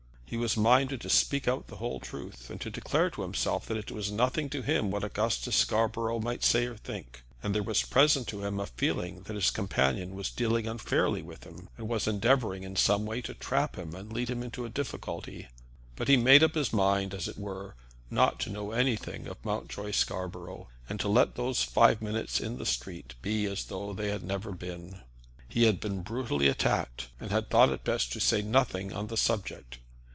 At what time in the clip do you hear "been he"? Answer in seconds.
24.53-25.63